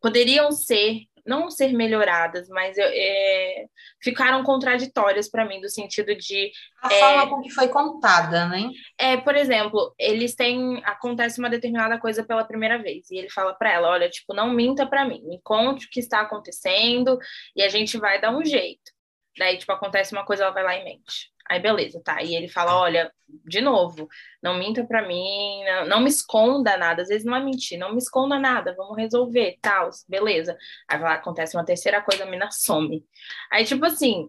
[0.00, 3.66] poderiam ser, não ser melhoradas, mas é,
[4.02, 6.50] ficaram contraditórias para mim, do sentido de.
[6.82, 8.70] A é, forma com que foi contada, né?
[8.98, 10.82] É, por exemplo, eles têm.
[10.84, 14.50] Acontece uma determinada coisa pela primeira vez, e ele fala para ela: olha, tipo, não
[14.50, 17.18] minta para mim, me conte o que está acontecendo
[17.54, 18.90] e a gente vai dar um jeito.
[19.40, 21.32] Daí, tipo, acontece uma coisa, ela vai lá e mente.
[21.48, 22.22] Aí, beleza, tá.
[22.22, 24.06] E ele fala: olha, de novo,
[24.42, 27.00] não minta pra mim, não, não, me esconda nada.
[27.00, 30.58] Às vezes não é mentir, não me esconda nada, vamos resolver, tal, beleza.
[30.86, 33.02] Aí lá, acontece uma terceira coisa, a mina some.
[33.50, 34.28] Aí, tipo assim,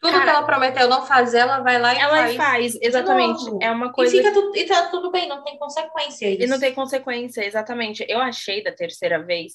[0.00, 2.34] Tudo Cara, que ela prometeu não fazer, ela vai lá e ela faz.
[2.34, 3.44] Ela faz, exatamente.
[3.60, 4.14] É uma coisa.
[4.14, 6.28] E, fica tudo, e tá tudo bem, não tem consequência.
[6.28, 6.42] Isso.
[6.42, 8.04] E não tem consequência, exatamente.
[8.08, 9.54] Eu achei da terceira vez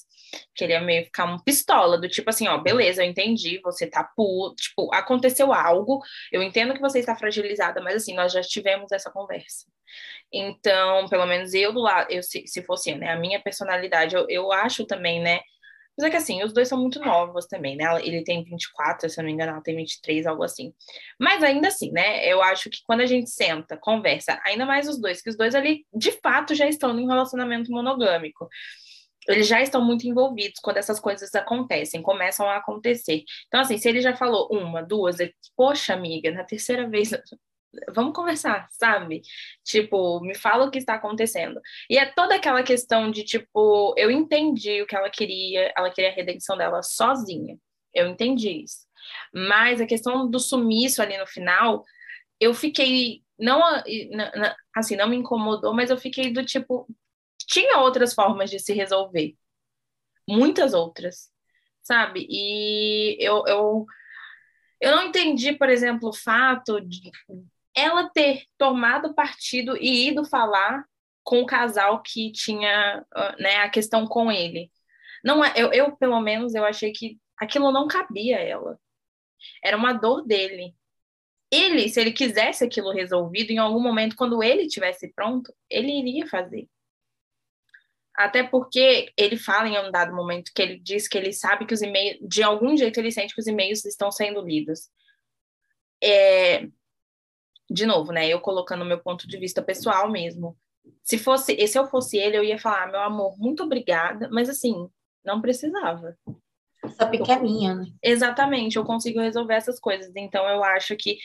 [0.54, 3.86] que ele ia meio ficar um pistola, do tipo assim, ó, beleza, eu entendi, você
[3.86, 6.00] tá puto, tipo, aconteceu algo,
[6.30, 9.66] eu entendo que você está fragilizada, mas assim, nós já tivemos essa conversa.
[10.32, 14.26] Então, pelo menos eu do lado, eu, se, se fosse né, a minha personalidade, eu,
[14.28, 15.40] eu acho também, né?
[15.96, 17.84] Mas é que assim, os dois são muito novos também, né?
[18.02, 20.72] Ele tem 24, se eu não me engano, ela tem 23, algo assim.
[21.18, 22.26] Mas ainda assim, né?
[22.26, 25.54] Eu acho que quando a gente senta, conversa, ainda mais os dois, que os dois
[25.54, 28.48] ali de fato já estão em um relacionamento monogâmico.
[29.28, 33.22] Eles já estão muito envolvidos quando essas coisas acontecem, começam a acontecer.
[33.46, 37.12] Então, assim, se ele já falou uma, duas, ele, poxa, amiga, na terceira vez
[37.94, 39.22] vamos conversar, sabe?
[39.64, 41.60] Tipo, me fala o que está acontecendo.
[41.88, 46.10] E é toda aquela questão de, tipo, eu entendi o que ela queria, ela queria
[46.10, 47.58] a redenção dela sozinha.
[47.94, 48.86] Eu entendi isso.
[49.34, 51.84] Mas a questão do sumiço ali no final,
[52.40, 53.60] eu fiquei, não,
[54.74, 56.86] assim, não me incomodou, mas eu fiquei do tipo,
[57.48, 59.34] tinha outras formas de se resolver.
[60.28, 61.30] Muitas outras,
[61.82, 62.26] sabe?
[62.30, 63.86] E eu, eu
[64.80, 67.10] eu não entendi, por exemplo, o fato de,
[67.74, 70.84] ela ter tomado partido e ido falar
[71.24, 74.70] com o casal que tinha ah, né, a questão com ele.
[75.24, 78.78] Não é, eu, eu, pelo menos, eu achei que aquilo não cabia a ela.
[79.64, 80.74] Era uma dor dele.
[81.50, 86.26] Ele, se ele quisesse aquilo resolvido, em algum momento, quando ele tivesse pronto, ele iria
[86.26, 86.68] fazer.
[88.14, 91.74] Até porque ele fala em um dado momento que ele diz que ele sabe que
[91.74, 94.90] os e-mails, de algum jeito, ele sente que os e-mails estão sendo lidos.
[96.02, 96.66] É,
[97.72, 98.28] de novo, né?
[98.28, 100.56] Eu colocando meu ponto de vista pessoal mesmo.
[101.02, 104.88] Se fosse, se eu fosse ele, eu ia falar, meu amor, muito obrigada, mas assim,
[105.24, 106.16] não precisava.
[106.84, 107.86] Essa pique é minha, né?
[108.02, 110.12] Exatamente, eu consigo resolver essas coisas.
[110.16, 111.18] Então eu acho que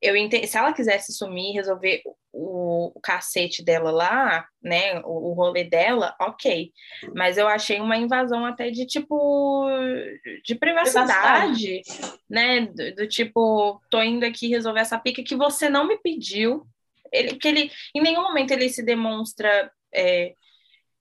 [0.00, 0.14] eu
[0.46, 2.02] se ela quisesse sumir, resolver
[2.32, 6.72] o, o cacete dela lá, né, o, o, rolê dela, ok.
[7.14, 9.66] Mas eu achei uma invasão até de tipo
[10.44, 12.22] de privacidade, privacidade.
[12.28, 16.66] né, do, do, tipo, tô indo aqui resolver essa pica que você não me pediu.
[17.12, 20.34] Ele, que ele, em nenhum momento ele se demonstra é,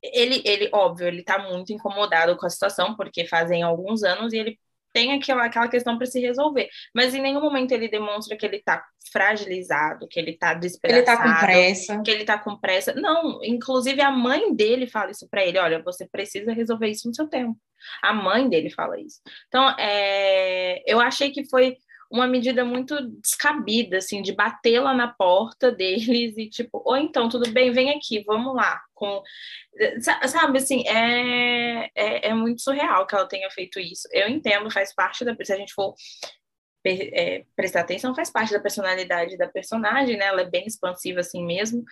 [0.04, 4.38] ele, ele, óbvio, ele tá muito incomodado com a situação, porque fazem alguns anos e
[4.38, 4.60] ele
[4.94, 6.70] tem aquela, aquela questão para se resolver.
[6.94, 11.00] Mas em nenhum momento ele demonstra que ele está fragilizado, que ele está desesperado.
[11.00, 12.02] Ele está com pressa.
[12.02, 12.94] Que ele está com pressa.
[12.94, 17.16] Não, inclusive a mãe dele fala isso para ele: olha, você precisa resolver isso no
[17.16, 17.58] seu tempo.
[18.02, 19.20] A mãe dele fala isso.
[19.48, 21.76] Então, é, eu achei que foi
[22.14, 27.28] uma medida muito descabida, assim, de bater lá na porta deles e tipo, ou então,
[27.28, 28.80] tudo bem, vem aqui, vamos lá.
[28.94, 29.24] Com...
[30.28, 34.08] Sabe, assim, é, é, é muito surreal que ela tenha feito isso.
[34.12, 35.36] Eu entendo, faz parte da...
[35.44, 35.96] Se a gente for
[36.86, 40.26] é, prestar atenção, faz parte da personalidade da personagem, né?
[40.26, 41.84] Ela é bem expansiva assim mesmo,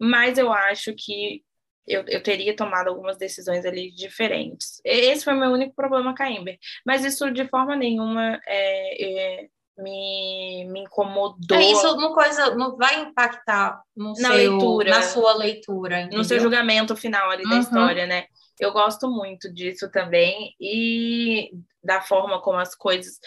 [0.00, 1.42] mas eu acho que
[1.86, 4.80] eu, eu teria tomado algumas decisões ali diferentes.
[4.84, 6.58] Esse foi meu único problema com a Amber.
[6.86, 11.58] Mas isso de forma nenhuma é, é, me, me incomodou.
[11.58, 16.00] É, isso não, coisa, não vai impactar no na, seu, leitura, na sua leitura.
[16.00, 16.18] Entendeu?
[16.18, 17.50] No seu julgamento final ali uhum.
[17.50, 18.26] da história, né?
[18.58, 21.50] Eu gosto muito disso também e
[21.82, 23.18] da forma como as coisas,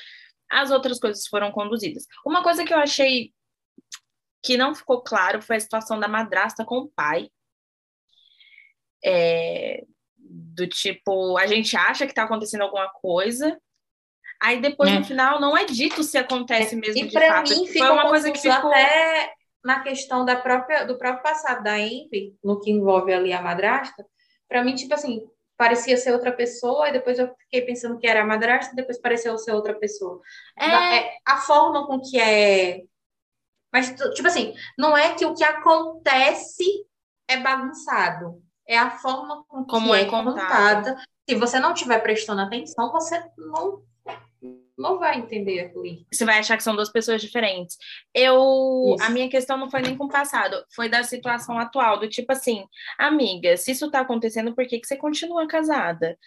[0.49, 2.05] as outras coisas foram conduzidas.
[2.25, 3.33] Uma coisa que eu achei
[4.41, 7.29] que não ficou claro foi a situação da madrasta com o pai.
[9.03, 9.83] É,
[10.17, 13.59] do tipo, a gente acha que está acontecendo alguma coisa,
[14.41, 14.99] Aí depois, é.
[14.99, 17.49] no final, não é dito se acontece é, mesmo e de fato.
[17.49, 18.71] Mim, Foi uma coisa que ficou...
[18.71, 23.41] até na questão da própria, do próprio passado da Amy, no que envolve ali a
[23.41, 24.05] madrasta,
[24.47, 28.21] para mim, tipo assim, parecia ser outra pessoa, e depois eu fiquei pensando que era
[28.21, 30.21] a madrasta, e depois pareceu ser outra pessoa.
[30.57, 30.99] É...
[30.99, 32.83] é a forma com que é...
[33.73, 36.63] Mas, tipo assim, não é que o que acontece
[37.27, 40.95] é bagunçado, é a forma com que Como é, é contada.
[41.27, 43.83] Se você não estiver prestando atenção, você não
[44.77, 46.05] não vai entender aquilo.
[46.11, 47.77] Você vai achar que são duas pessoas diferentes.
[48.13, 49.03] Eu, isso.
[49.03, 52.31] a minha questão não foi nem com o passado, foi da situação atual, do tipo
[52.31, 52.65] assim,
[52.97, 56.17] amiga, se isso tá acontecendo, por que, que você continua casada?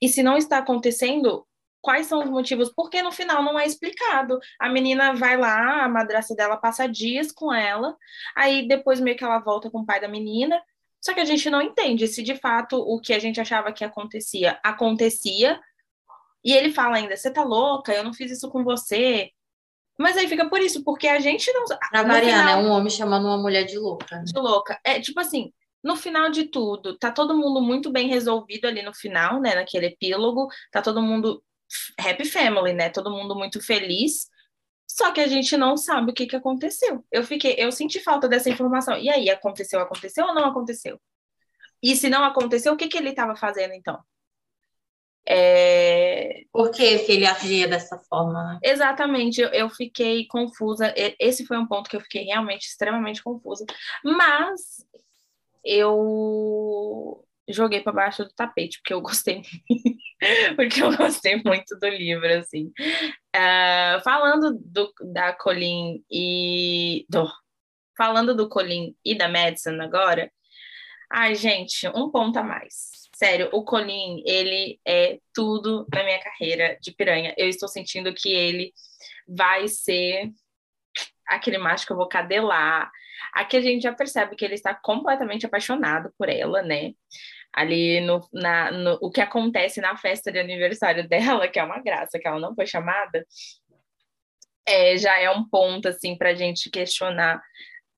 [0.00, 1.46] E se não está acontecendo,
[1.80, 2.72] quais são os motivos?
[2.74, 4.38] Porque no final não é explicado.
[4.58, 7.96] A menina vai lá, a madraça dela passa dias com ela,
[8.34, 10.60] aí depois meio que ela volta com o pai da menina.
[11.00, 13.84] Só que a gente não entende se de fato o que a gente achava que
[13.84, 15.60] acontecia acontecia
[16.44, 19.30] e ele fala ainda: você tá louca, eu não fiz isso com você.
[19.98, 21.64] Mas aí fica por isso, porque a gente não.
[21.90, 22.56] Pra variar, né?
[22.56, 24.16] Um homem chamando uma mulher de louca.
[24.16, 24.24] Né?
[24.24, 24.80] De louca.
[24.84, 25.52] É tipo assim,
[25.82, 29.54] no final de tudo, tá todo mundo muito bem resolvido ali no final, né?
[29.54, 31.42] Naquele epílogo, tá todo mundo
[31.98, 32.90] happy family, né?
[32.90, 34.28] Todo mundo muito feliz.
[34.86, 37.04] Só que a gente não sabe o que, que aconteceu.
[37.10, 38.98] Eu fiquei, eu senti falta dessa informação.
[38.98, 41.00] E aí, aconteceu, aconteceu ou não aconteceu?
[41.82, 43.98] E se não aconteceu, o que, que ele estava fazendo então?
[45.28, 46.42] É...
[46.52, 48.42] Por que, que ele agia dessa forma?
[48.44, 48.58] Né?
[48.62, 50.92] Exatamente, eu, eu, fiquei confusa.
[51.18, 53.64] Esse foi um ponto que eu fiquei realmente extremamente confusa.
[54.04, 54.84] Mas
[55.64, 59.42] eu joguei para baixo do tapete, porque eu gostei
[60.56, 62.72] porque eu gostei muito do livro, assim.
[63.34, 67.28] Uh, falando do, da Colin e do,
[67.96, 70.30] falando do Colin e da Madison agora,
[71.10, 73.01] ai, gente, um ponto a mais.
[73.22, 77.32] Sério, o Colin, ele é tudo na minha carreira de piranha.
[77.38, 78.72] Eu estou sentindo que ele
[79.28, 80.28] vai ser
[81.28, 82.90] aquele macho que eu vou cadelar.
[83.32, 86.94] Aqui a gente já percebe que ele está completamente apaixonado por ela, né?
[87.52, 91.80] Ali no, na, no o que acontece na festa de aniversário dela, que é uma
[91.80, 93.24] graça, que ela não foi chamada,
[94.66, 97.40] é, já é um ponto assim para a gente questionar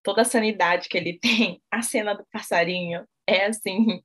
[0.02, 1.62] toda a sanidade que ele tem.
[1.70, 4.02] A cena do passarinho é assim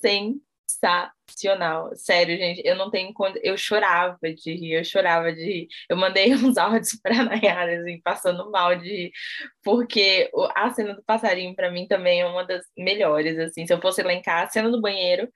[0.00, 1.94] sensacional.
[1.96, 5.68] Sério, gente, eu não tenho eu chorava de rir, eu chorava de rir.
[5.88, 9.12] Eu mandei uns áudios para Nayara assim, passando mal de rir,
[9.62, 13.66] porque a cena do passarinho para mim também é uma das melhores assim.
[13.66, 15.28] Se eu fosse elencar a cena do banheiro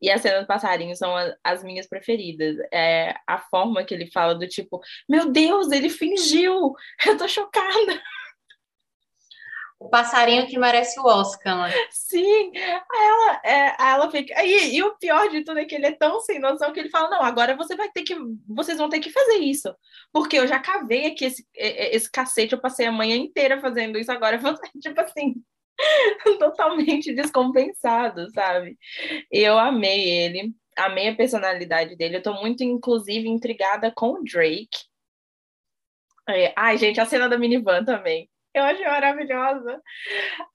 [0.00, 2.56] e a cena do passarinho são as minhas preferidas.
[2.72, 6.74] É a forma que ele fala do tipo, meu Deus, ele fingiu.
[7.06, 8.02] Eu tô chocada
[9.82, 11.74] o passarinho que merece o Oscar, né?
[11.90, 14.44] Sim, ela, é, ela fica.
[14.44, 16.90] E, e, o pior de tudo é que ele é tão sem noção que ele
[16.90, 18.16] fala: não, agora você vai ter que.
[18.48, 19.74] Vocês vão ter que fazer isso.
[20.12, 24.12] Porque eu já cavei aqui esse, esse cacete, eu passei a manhã inteira fazendo isso,
[24.12, 25.34] agora você, tipo assim,
[26.38, 28.78] totalmente descompensado, sabe?
[29.30, 32.18] Eu amei ele, amei a personalidade dele.
[32.18, 34.68] Eu tô muito, inclusive, intrigada com o Drake.
[36.28, 38.30] É, ai, gente, a cena da minivan também.
[38.54, 39.82] Eu achei maravilhosa.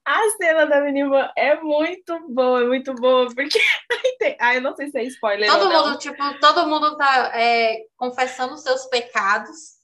[0.06, 3.60] A cena da minivan é muito boa, é muito boa, porque.
[4.40, 5.50] ah, eu não sei se é spoiler.
[5.50, 5.98] Todo mundo, não.
[5.98, 9.78] tipo, todo mundo tá é, confessando seus pecados.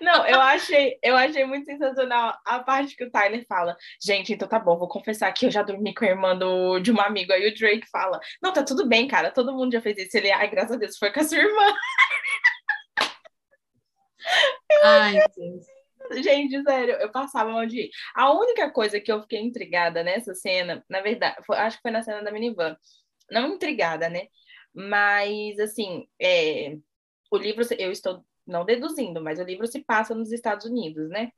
[0.00, 3.76] Não, eu achei, eu achei muito sensacional a parte que o Tyler fala.
[4.00, 6.92] Gente, então tá bom, vou confessar que eu já dormi com a irmã do, de
[6.92, 7.34] uma amiga.
[7.34, 10.16] Aí o Drake fala: Não, tá tudo bem, cara, todo mundo já fez isso.
[10.16, 11.74] Ele, ai, graças a Deus, foi com a sua irmã.
[14.82, 15.73] Ai, Deus.
[16.12, 20.84] Gente, sério, eu passava mal de A única coisa que eu fiquei intrigada nessa cena,
[20.88, 22.76] na verdade, foi, acho que foi na cena da minivan.
[23.30, 24.28] Não intrigada, né?
[24.74, 26.76] Mas, assim, é,
[27.30, 31.32] o livro, eu estou não deduzindo, mas o livro se passa nos Estados Unidos, né?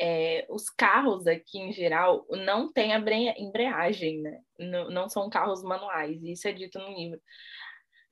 [0.00, 2.92] É, os carros aqui em geral não têm
[3.36, 4.40] embreagem, né?
[4.58, 7.20] Não, não são carros manuais, isso é dito no livro.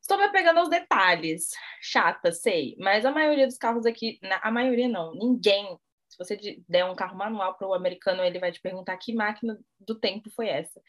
[0.07, 1.51] Estou me pegando aos detalhes.
[1.81, 2.77] Chata, sei.
[2.79, 5.77] Mas a maioria dos carros aqui, a maioria não, ninguém.
[6.09, 6.39] Se você
[6.69, 10.31] der um carro manual para o americano, ele vai te perguntar que máquina do tempo
[10.31, 10.81] foi essa.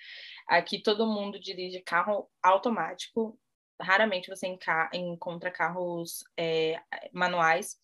[0.47, 3.39] Aqui todo mundo dirige carro automático.
[3.81, 4.55] Raramente você
[4.93, 6.79] encontra carros é,
[7.11, 7.75] manuais.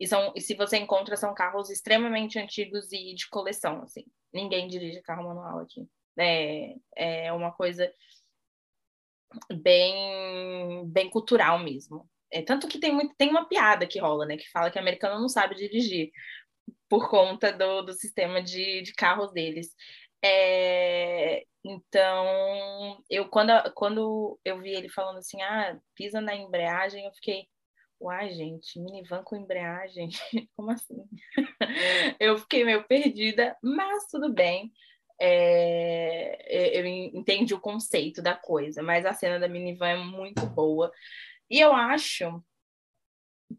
[0.00, 4.06] E, são, e se você encontra, são carros extremamente antigos e de coleção, assim.
[4.32, 5.86] Ninguém dirige carro manual aqui.
[6.18, 7.92] É, é uma coisa
[9.62, 12.08] bem, bem cultural mesmo.
[12.32, 14.36] É, tanto que tem, muito, tem uma piada que rola, né?
[14.36, 16.10] Que fala que americano não sabe dirigir
[16.88, 19.74] por conta do, do sistema de, de carros deles.
[20.22, 27.12] É, então, eu quando, quando eu vi ele falando assim, ah, pisa na embreagem, eu
[27.12, 27.46] fiquei,
[28.00, 30.08] uai, gente, minivan com embreagem,
[30.56, 31.04] como assim?
[32.20, 34.72] eu fiquei meio perdida, mas tudo bem
[35.20, 40.90] é, eu entendi o conceito da coisa, mas a cena da minivan é muito boa.
[41.48, 42.42] E eu acho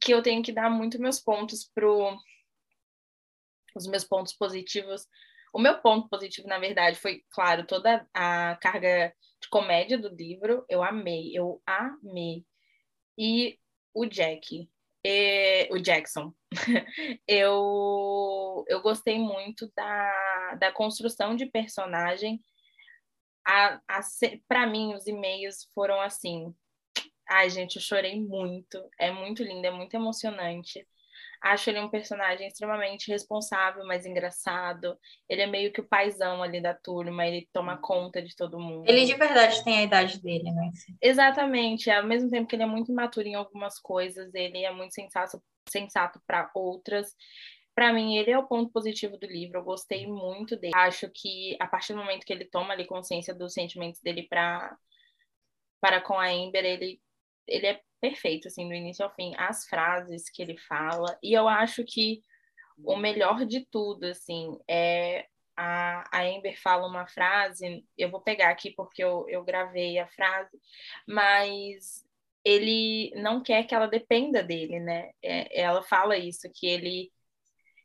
[0.01, 2.17] que eu tenho que dar muito meus pontos pro
[3.75, 5.07] os meus pontos positivos.
[5.53, 10.65] O meu ponto positivo, na verdade, foi, claro, toda a carga de comédia do livro.
[10.69, 12.45] Eu amei, eu amei.
[13.17, 13.59] E
[13.93, 14.69] o Jack,
[15.03, 16.33] e, o Jackson.
[17.27, 22.41] eu, eu gostei muito da, da construção de personagem.
[24.47, 26.53] Para mim, os e-mails foram assim.
[27.29, 28.77] Ai, gente, eu chorei muito.
[28.99, 30.85] É muito lindo, é muito emocionante.
[31.41, 34.95] Acho ele um personagem extremamente responsável, mas engraçado.
[35.27, 38.87] Ele é meio que o paizão ali da turma, ele toma conta de todo mundo.
[38.87, 40.69] Ele de verdade tem a idade dele, né?
[41.01, 41.89] Exatamente.
[41.89, 45.41] Ao mesmo tempo que ele é muito imaturo em algumas coisas, ele é muito sensato,
[45.67, 47.15] sensato para outras.
[47.73, 49.57] Para mim, ele é o ponto positivo do livro.
[49.57, 50.73] Eu gostei muito dele.
[50.75, 54.77] Acho que a partir do momento que ele toma ali consciência dos sentimentos dele para
[55.81, 57.01] para com a Amber, ele
[57.47, 61.17] ele é perfeito, assim, do início ao fim, as frases que ele fala.
[61.21, 62.23] E eu acho que
[62.83, 68.49] o melhor de tudo, assim, é a, a Amber fala uma frase, eu vou pegar
[68.49, 70.59] aqui porque eu, eu gravei a frase,
[71.07, 72.03] mas
[72.43, 75.11] ele não quer que ela dependa dele, né?
[75.21, 77.11] É, ela fala isso, que ele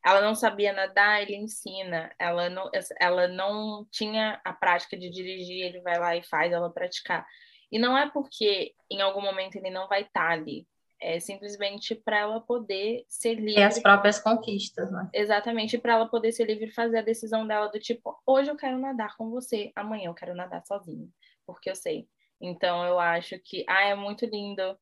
[0.05, 2.09] ela não sabia nadar, ele ensina.
[2.17, 2.69] Ela não,
[2.99, 7.25] ela não tinha a prática de dirigir, ele vai lá e faz ela praticar.
[7.71, 10.67] E não é porque em algum momento ele não vai estar ali.
[10.99, 13.61] É simplesmente para ela poder ser livre.
[13.61, 15.07] E as próprias conquistas, né?
[15.13, 18.55] Exatamente, para ela poder ser livre e fazer a decisão dela do tipo, hoje eu
[18.55, 21.07] quero nadar com você, amanhã eu quero nadar sozinha,
[21.45, 22.07] porque eu sei.
[22.41, 24.77] Então eu acho que, ah, é muito lindo.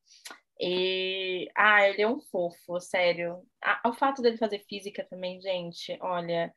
[0.58, 3.42] E, ah, ele é um fofo, sério.
[3.62, 6.52] Ah, o fato dele fazer física também, gente, olha,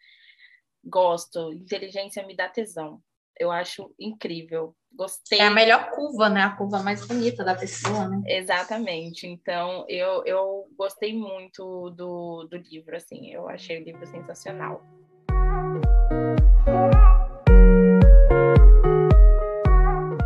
[0.85, 1.51] gosto.
[1.53, 3.01] Inteligência me dá tesão.
[3.39, 4.75] Eu acho incrível.
[4.91, 5.39] Gostei.
[5.39, 6.41] É a melhor curva, né?
[6.41, 8.21] A curva mais bonita da pessoa, né?
[8.27, 9.25] Exatamente.
[9.25, 13.31] Então, eu, eu gostei muito do, do livro, assim.
[13.31, 14.83] Eu achei o livro sensacional.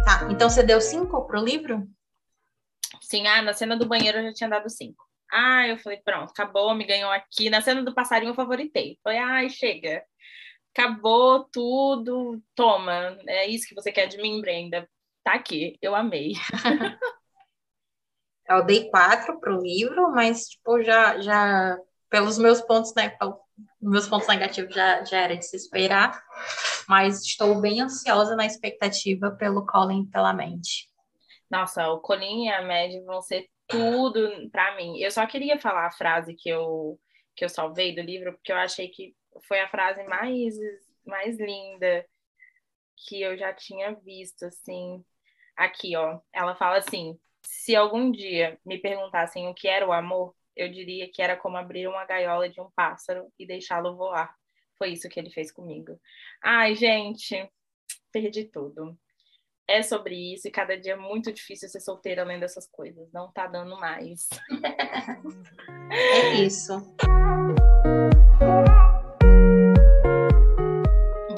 [0.03, 1.87] Tá, então você deu cinco pro livro?
[2.99, 5.05] Sim, ah, na cena do banheiro eu já tinha dado cinco.
[5.31, 7.47] Ah, eu falei, pronto, acabou, me ganhou aqui.
[7.47, 8.97] Na cena do passarinho eu favoritei.
[9.03, 10.03] Falei, ai, chega
[10.75, 14.89] acabou tudo, toma, é isso que você quer de mim, Brenda.
[15.23, 16.33] Tá aqui, eu amei.
[18.49, 21.77] eu dei quatro pro livro, mas, tipo, já, já
[22.09, 23.15] pelos meus pontos, né,
[23.81, 26.21] meus pontos negativos já, já era de se esperar,
[26.87, 30.89] mas estou bem ansiosa na expectativa pelo Colin pela mente.
[31.49, 34.97] Nossa, o Colin e a Mad vão ser tudo para mim.
[34.97, 36.99] Eu só queria falar a frase que eu
[37.35, 39.15] que eu salvei do livro, porque eu achei que
[39.47, 40.55] foi a frase mais,
[41.05, 42.05] mais linda
[42.95, 45.03] que eu já tinha visto, assim.
[45.55, 46.19] Aqui, ó.
[46.31, 51.09] Ela fala assim: se algum dia me perguntassem o que era o amor, eu diria
[51.11, 54.35] que era como abrir uma gaiola de um pássaro e deixá-lo voar.
[54.77, 55.99] Foi isso que ele fez comigo.
[56.43, 57.49] Ai, gente,
[58.11, 58.97] perdi tudo.
[59.67, 63.09] É sobre isso e cada dia é muito difícil ser solteira lendo essas coisas.
[63.13, 64.27] Não tá dando mais.
[65.89, 66.73] é isso.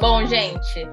[0.07, 0.85] Bom, gente,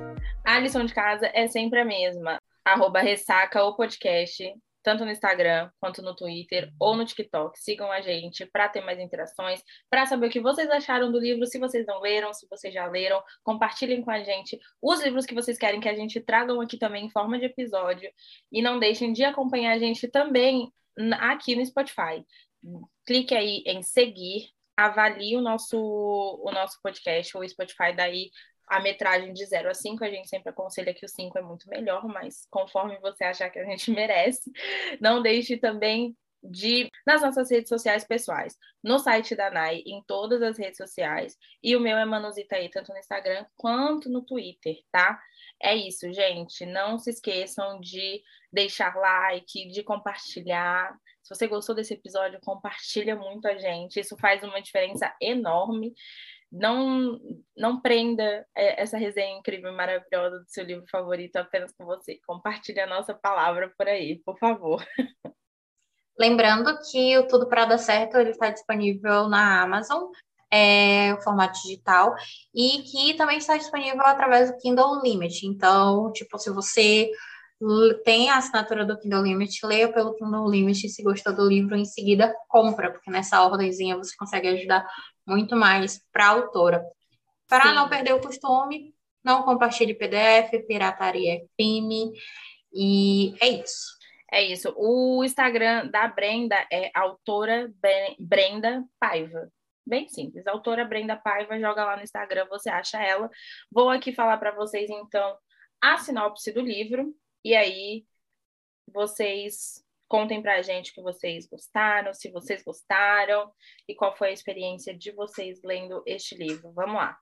[0.43, 2.39] a lição de casa é sempre a mesma.
[2.65, 4.43] Arroba ressaca o podcast,
[4.83, 7.59] tanto no Instagram quanto no Twitter ou no TikTok.
[7.59, 11.45] Sigam a gente para ter mais interações, para saber o que vocês acharam do livro,
[11.47, 13.23] se vocês não leram, se vocês já leram.
[13.45, 17.05] Compartilhem com a gente os livros que vocês querem que a gente tragam aqui também
[17.05, 18.11] em forma de episódio.
[18.51, 20.73] E não deixem de acompanhar a gente também
[21.21, 22.25] aqui no Spotify.
[23.05, 28.31] Clique aí em seguir avalie o nosso, o nosso podcast, o Spotify daí
[28.67, 31.69] a metragem de 0 a 5, a gente sempre aconselha que o 5 é muito
[31.69, 34.51] melhor, mas conforme você achar que a gente merece,
[35.01, 40.43] não deixe também de nas nossas redes sociais pessoais, no site da NAI, em todas
[40.43, 44.77] as redes sociais, e o meu é Manuzita aí, tanto no Instagram quanto no Twitter,
[44.91, 45.21] tá?
[45.63, 46.67] É isso, gente.
[46.67, 48.21] Não se esqueçam de
[48.53, 50.93] deixar like, de compartilhar.
[51.23, 54.01] Se você gostou desse episódio, compartilha muito a gente.
[54.01, 55.95] Isso faz uma diferença enorme
[56.53, 57.19] não
[57.57, 62.21] não prenda é, essa resenha incrível e maravilhosa do seu livro favorito apenas com você.
[62.27, 64.85] Compartilhe a nossa palavra por aí, por favor.
[66.19, 70.11] Lembrando que o Tudo para Dar Certo ele está disponível na Amazon,
[70.53, 72.15] é, o formato digital,
[72.55, 75.47] e que também está disponível através do Kindle Limit.
[75.47, 77.11] Então, tipo, se você
[78.05, 81.85] tem a assinatura do Kindle Limit, leia pelo Kindle Limit, se gostou do livro, em
[81.85, 84.87] seguida compra, porque nessa ordemzinha você consegue ajudar
[85.27, 86.85] muito mais para a autora.
[87.49, 87.75] Para Sim.
[87.75, 92.13] não perder o costume, não compartilhe PDF, pirataria é crime,
[92.73, 94.03] e é isso.
[94.33, 94.73] É isso.
[94.77, 97.71] O Instagram da Brenda é autora
[98.19, 99.53] Brenda Paiva.
[99.87, 100.47] Bem simples.
[100.47, 103.29] Autora Brenda Paiva, joga lá no Instagram, você acha ela.
[103.71, 105.37] Vou aqui falar para vocês, então,
[105.83, 107.15] a sinopse do livro.
[107.45, 108.07] E aí,
[108.93, 109.82] vocês
[110.13, 113.51] Contem para a gente o que vocês gostaram, se vocês gostaram
[113.89, 116.71] e qual foi a experiência de vocês lendo este livro.
[116.75, 117.17] Vamos lá.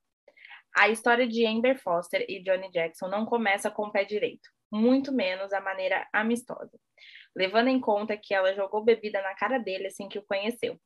[0.77, 5.13] A história de Amber Foster e Johnny Jackson não começa com o pé direito, muito
[5.13, 6.77] menos a maneira amistosa,
[7.33, 10.77] levando em conta que ela jogou bebida na cara dele assim que o conheceu.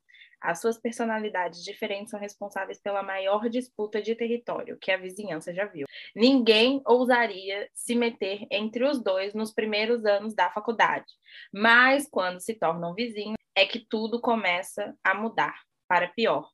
[0.41, 5.65] As suas personalidades diferentes são responsáveis pela maior disputa de território que a vizinhança já
[5.65, 5.87] viu.
[6.15, 11.13] Ninguém ousaria se meter entre os dois nos primeiros anos da faculdade,
[11.53, 15.55] mas quando se tornam vizinhos, é que tudo começa a mudar
[15.89, 16.49] para pior.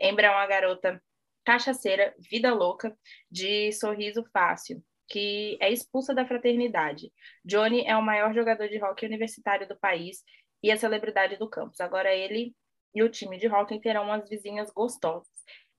[0.00, 1.00] Embra é uma garota
[1.44, 2.96] cachaceira, vida louca,
[3.30, 7.12] de sorriso fácil, que é expulsa da fraternidade.
[7.44, 10.22] Johnny é o maior jogador de hockey universitário do país
[10.62, 11.80] e a celebridade do campus.
[11.80, 12.54] Agora ele
[12.94, 15.28] e o time de hockey terão umas vizinhas gostosas.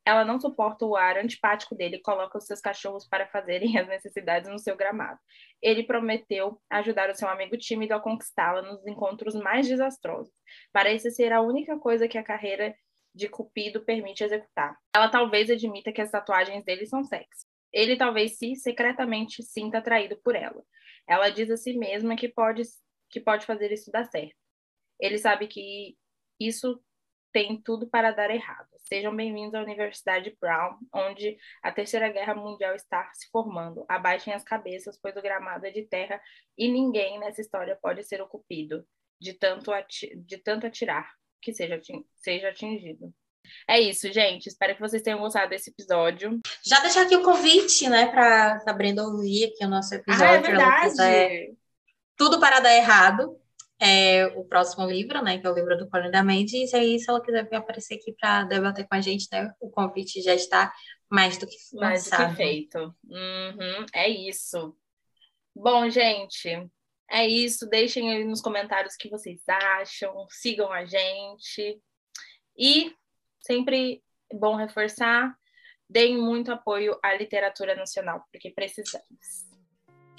[0.06, 3.88] Ela não suporta o ar antipático dele e coloca os seus cachorros para fazerem as
[3.88, 5.20] necessidades no seu gramado.
[5.62, 10.34] Ele prometeu ajudar o seu amigo tímido a conquistá-la nos encontros mais desastrosos.
[10.74, 12.76] Parece ser a única coisa que a carreira
[13.16, 14.76] de Cupido permite executar.
[14.94, 17.46] Ela talvez admita que as tatuagens dele são sexy.
[17.72, 20.64] Ele talvez se secretamente sinta atraído por ela.
[21.08, 22.64] Ela diz a si mesma que pode,
[23.10, 24.36] que pode fazer isso dar certo.
[25.00, 25.96] Ele sabe que
[26.40, 26.82] isso
[27.34, 28.70] tem tudo para dar errado.
[28.84, 33.84] Sejam bem-vindos à Universidade Brown, onde a Terceira Guerra Mundial está se formando.
[33.90, 36.22] Abaixem as cabeças, pois o gramado é de terra
[36.56, 38.86] e ninguém nessa história pode ser o cupido
[39.20, 39.72] de tanto,
[40.18, 41.12] de tanto atirar
[41.42, 41.82] que seja,
[42.14, 43.12] seja atingido.
[43.68, 44.48] É isso, gente.
[44.48, 46.40] Espero que vocês tenham gostado desse episódio.
[46.64, 50.26] Já deixar aqui o convite, né, para Sabrina ouvir aqui o nosso episódio.
[50.26, 51.58] Ah, é verdade.
[52.16, 53.43] Tudo para dar errado.
[53.80, 56.72] É o próximo livro, né, que é o livro do Colin da Mendes.
[56.72, 59.70] E aí, se ela quiser vir aparecer aqui para debater com a gente, né, o
[59.70, 60.72] convite já está
[61.10, 62.96] mais do que mais do que feito.
[63.04, 64.76] Uhum, é isso.
[65.56, 66.50] Bom, gente,
[67.10, 67.70] é isso.
[67.70, 70.26] Deixem aí nos comentários o que vocês acham.
[70.30, 71.80] Sigam a gente.
[72.58, 72.96] E
[73.40, 74.02] sempre
[74.32, 75.36] bom reforçar,
[75.90, 79.53] deem muito apoio à literatura nacional, porque precisamos.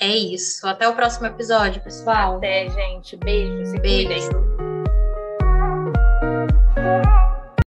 [0.00, 0.66] É isso.
[0.66, 2.36] Até o próximo episódio, pessoal.
[2.36, 3.16] Até, gente.
[3.16, 3.72] Beijos.
[3.80, 4.28] Beijos.
[4.28, 4.54] Beijo.